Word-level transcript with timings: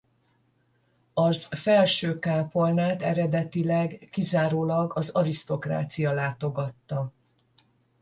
Az 1.13 1.47
felső 1.51 2.19
kápolnát 2.19 3.01
eredetileg 3.01 4.07
kizárólag 4.11 4.95
az 4.97 5.09
arisztokrácia 5.09 6.11
látogatta. 6.11 7.11